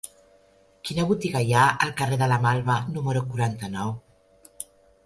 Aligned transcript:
Quina 0.89 1.05
botiga 1.11 1.41
hi 1.49 1.53
ha 1.57 1.67
al 1.87 1.93
carrer 2.01 2.19
de 2.23 2.31
la 2.33 2.41
Malva 2.47 2.79
número 2.97 3.23
quaranta-nou? 3.31 3.95